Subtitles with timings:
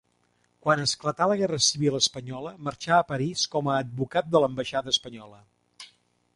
[0.67, 5.43] Quan esclatà la guerra civil espanyola marxà a París com a advocat de l'ambaixada espanyola.